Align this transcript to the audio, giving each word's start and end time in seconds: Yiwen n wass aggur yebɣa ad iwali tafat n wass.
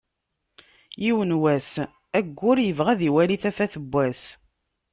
Yiwen 1.03 1.31
n 1.37 1.39
wass 1.41 1.71
aggur 2.19 2.57
yebɣa 2.63 2.89
ad 2.93 3.01
iwali 3.07 3.37
tafat 3.43 3.73
n 3.83 3.85
wass. 3.91 4.23